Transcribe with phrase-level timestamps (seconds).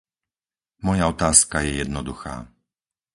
[0.85, 2.33] Moja otázka je jednoduchá.